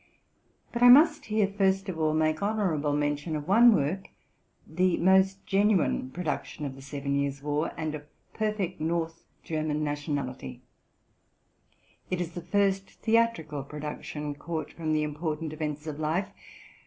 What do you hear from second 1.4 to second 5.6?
first of all, make honorable mention of one work, the most